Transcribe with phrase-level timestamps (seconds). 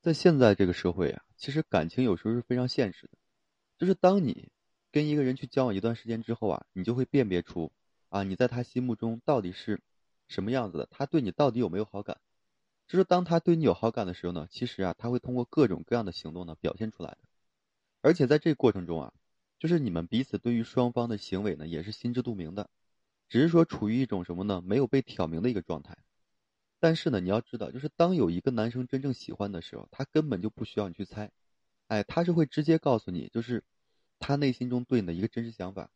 [0.00, 3.18] 在现在这个社会啊，其实感情有时候是非常现实的，
[3.78, 4.50] 就是当你
[4.92, 7.72] 跟一个人去交往一段时间之后啊，你就会辨别出
[8.08, 9.80] 啊，你在他心目中到底是
[10.28, 12.18] 什么样子的，他对你到底有没有好感。
[12.86, 17.18] 就是当他对你有好感的时候呢，其实啊，他会通过各种各样的行动呢表现出来的，
[18.00, 19.12] 而且在这个过程中啊，
[19.58, 22.70] 就是你们彼此对于双方的行为呢也是心知肚明的，
[23.28, 25.98] 只是说处于一种什么呢，没有被挑明的一个状态。
[26.80, 31.30] 但是呢，你要知道，就是当有一个男生真正喜欢的时候，他根本就不需要你去猜，
[31.88, 33.64] 哎，他是会直接告诉你，就是
[34.18, 35.90] 他内心中对你的一个真实想法。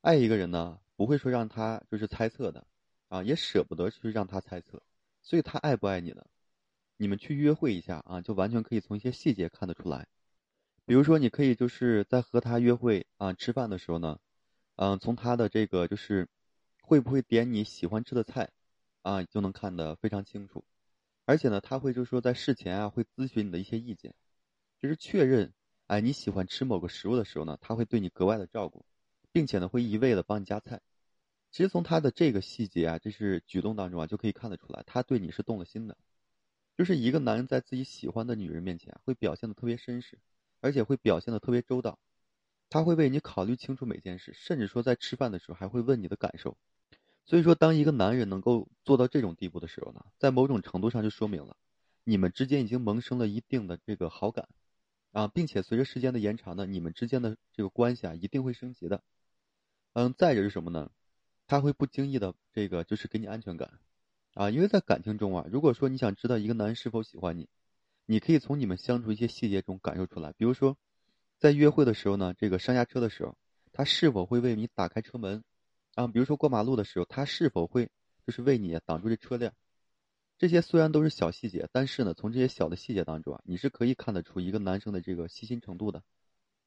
[0.00, 2.66] 爱一个人呢，不会说让他就是猜测的，
[3.08, 4.82] 啊，也舍不得去让他猜测，
[5.22, 6.26] 所以他爱不爱你呢？
[6.96, 10.08] 你们去约会一下啊，就完全可以从一些细节看得出来。
[10.84, 14.18] 比如说，你可以就是在和他约会啊吃饭的时候呢，
[14.74, 16.28] 嗯，从他的这个就是
[16.82, 18.50] 会不会点你喜欢吃的菜。
[19.02, 20.64] 啊，就能看得非常清楚，
[21.24, 24.14] 而且呢，他会就是说在事前啊，会咨询你的一些意见，
[24.80, 25.52] 就是确认，
[25.86, 28.84] 哎，你喜欢吃某个食物的时候呢，他会对你格外的照顾，
[29.32, 30.80] 并且呢，会一味的帮你夹菜。
[31.50, 35.96] 其实从他的这个细节啊，这是举动当中啊，就可以看得出来，他对你是动了心的。
[36.78, 40.18] 就是一个男人在自己喜欢的女人面前，会表现的特别绅士，
[40.60, 41.98] 而且会表现的特别周到，
[42.70, 46.56] 他会为你考虑清楚每件事，甚至说在吃饭的时候还会问你的感受。
[47.24, 51.56] 所以说，当一个男人能够做到这种地步的时候呢，在某种程度上就说明了，
[52.04, 54.48] 你们之间已经萌生了一定的这个好感，
[55.12, 59.02] 啊，并且随着时间的延长呢，你们之间的这个关系啊一定会升级的。
[59.92, 60.90] 嗯，再者是什么呢？
[61.46, 63.78] 他会不经意的这个就是给你安全感，
[64.34, 67.48] 啊，因为在感情中啊，如果说你想知道一个男人是否喜欢你，
[68.04, 70.32] 你可以从你们相处一些细节中感受出来。
[70.32, 70.76] 比如说，
[71.38, 73.36] 在约会的时候呢，这个上下车的时候，
[73.72, 75.44] 他是否会为你打开车门？
[75.94, 77.90] 啊，比如说过马路的时候，他是否会
[78.26, 79.52] 就是为你挡住这车辆？
[80.38, 86.02] 这些虽然都是小细节，但是呢，从这些小的细节当中啊，你是可以看得出一个男生的这个细心程度的。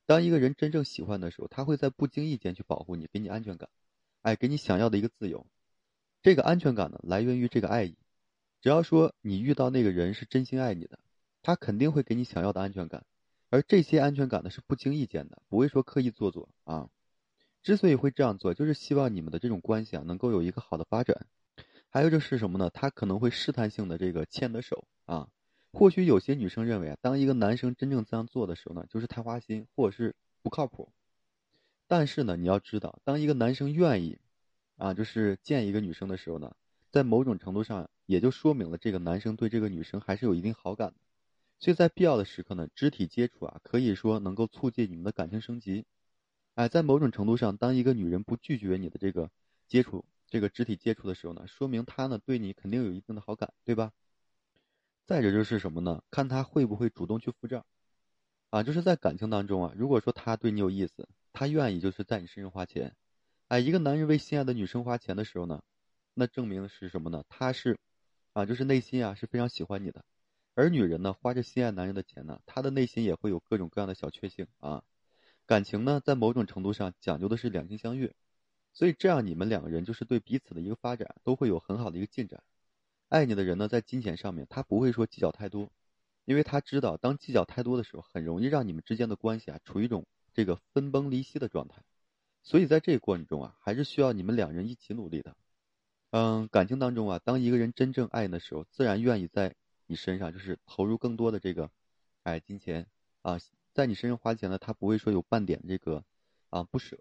[0.06, 3.68] 当一个人真正喜欢的时候，他会在不经意间去保护你，给你安全感，
[4.22, 5.46] 哎，给你想要的一个自由。
[6.22, 7.97] 这个安全感呢，来源于这个爱意。
[8.62, 11.00] 只要说你遇到那个人是真心爱你的，
[11.41, 13.03] 他肯定会给你想要的安全感。
[13.50, 16.90] 而这些安全感呢，是不经意间的，不会说刻意做作啊。
[17.66, 21.26] 之所以会这样做，就是希望你们的这种关系啊能够有一个好的发展。
[21.90, 22.70] 还有就是什么呢？
[22.70, 25.30] 他可能会试探性的这个牵的手啊。
[25.74, 30.92] 或许有些女生认为啊，当一个男生真正这样做的时候呢，就是太花心或者是不靠谱。
[31.88, 34.20] 但是呢，你要知道，当一个男生愿意
[34.78, 36.56] 啊，就是见一个女生的时候呢，
[36.92, 40.96] 在某种程度上也就说明了这个男生对这个女生还是有一定好感的。
[41.58, 45.84] 所以在必要的时刻呢，肢体接触啊，可以说能够促进你们的感情升级。
[46.55, 49.29] 哎，在某种程度上，当一个女人不拒绝你的这个
[49.67, 53.91] 接触、这个肢体接触的时候呢，说明她呢对你肯定有一定的好感，对吧？
[55.05, 56.01] 再者就是什么呢？
[56.09, 57.66] 看她会不会主动去付账，
[58.51, 62.95] 啊，就是在感情当中啊，如果说她对你有意思，她愿意就是在你身上花钱，
[63.49, 65.61] 哎，一个男人为心爱的女生花钱的时候呢，
[66.13, 67.25] 那证明的是什么呢？
[67.27, 67.77] 他是，
[68.31, 70.05] 啊，就是内心啊是非常喜欢你的，
[70.53, 74.81] 而女人呢花着心爱男人的钱呢，她的内心也会有各种各样的小确幸啊。
[75.47, 78.16] 感情呢，在某种程度上讲究的是两情相悦，
[78.73, 82.44] 所以这样你们两个人就是对彼此的一个发展都会有很好的一个进展。
[83.09, 85.69] 爱你的人呢，在金钱上面他不会说计较太多，
[86.25, 91.84] 因为他知道当计较太多的时候，很容易让你们之间的关系啊处于一种这个分崩离析的状态。
[92.41, 95.35] 所以在这个过程中啊，还是需要你们两人一起努力的。
[96.09, 99.55] 嗯，感情当中啊，当一个人真正爱你的时候，自然愿意在
[99.85, 101.69] 你身上就是投入更多的这个，
[102.23, 102.88] 哎，金钱
[103.22, 103.38] 啊。
[103.75, 106.02] 在你身上花钱呢，他不会说有半点这个，
[106.50, 106.97] 啊不舍，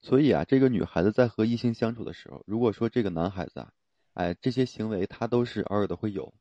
[0.00, 3.72] 所以啊，这个女孩子在和异性相处的时候，如果说这个男孩子啊，
[4.14, 6.34] 哎这些行为他都是偶尔的会有，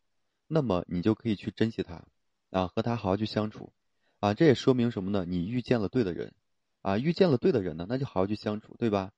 [0.47, 2.03] 那么你就可以去珍惜他，
[2.49, 3.71] 啊和他好好去相处，
[4.19, 5.23] 啊这也说明什么呢？
[5.23, 6.33] 你遇见了对的人，
[6.81, 9.11] 啊遇见了对的人呢，那就好好去相处，对吧？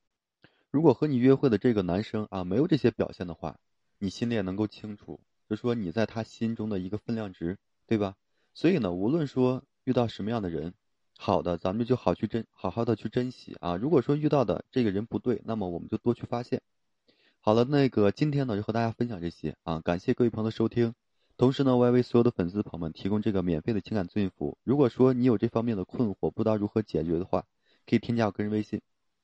[0.69, 3.57] 如果和你约会的这个男生啊没有这些表现的话，
[3.99, 8.17] 你心里也能够清楚，就说你在他心中的一个分量值，对吧？
[8.53, 9.63] 所以呢，无论说。
[9.89, 10.71] 遇到什么样的人，
[11.17, 13.75] 好的，咱们就好去珍，好好的去珍惜啊。
[13.75, 16.61] 如果说遇到的这个人不对，那么我们就多去发现。
[17.39, 20.93] 好了，那个今天呢就和大家分享这些啊，感谢各位朋友的收听。
[21.37, 24.59] 同时呢，我也为所有的粉丝朋友们提供这个免费的情感咨询服务。
[24.63, 27.45] 如果说你有这方面的困惑，不知道如何解决的话，
[27.87, 28.79] 可以添加我个人微信，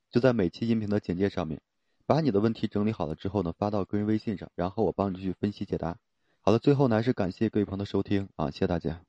[0.09, 1.61] 就在每期音频的简介上面，
[2.07, 5.95] 把你的问题整理好了之后呢，发到个人微信上，然后我帮你去分析解答。
[6.41, 9.01] 好了，最后呢还是感谢各位朋友的收听啊，谢谢大家。